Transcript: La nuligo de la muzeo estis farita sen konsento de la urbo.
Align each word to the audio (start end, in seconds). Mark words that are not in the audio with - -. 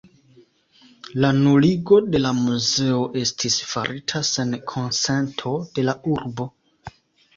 La 1.25 1.29
nuligo 1.41 1.99
de 2.15 2.21
la 2.23 2.31
muzeo 2.39 3.03
estis 3.25 3.59
farita 3.75 4.23
sen 4.33 4.57
konsento 4.75 5.55
de 5.77 5.87
la 5.91 5.97
urbo. 6.17 6.49